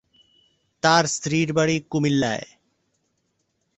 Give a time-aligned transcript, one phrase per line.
[0.83, 2.45] তার স্ত্রীর বাড়ি কুমিল্লায়।